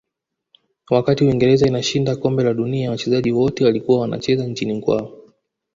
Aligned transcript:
wakati 0.89 1.23
uingereza 1.23 1.67
inashinda 1.67 2.15
kombe 2.15 2.43
la 2.43 2.53
dunia 2.53 2.89
wachezaji 2.91 3.31
wote 3.31 3.65
walikuwa 3.65 3.99
wanacheza 4.01 4.47
nchini 4.47 4.81
kwao 4.81 5.17